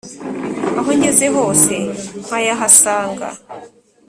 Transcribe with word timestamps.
aho 0.79 0.89
ngeze 0.97 1.25
hose 1.35 1.75
nkayahasanga 2.23 3.27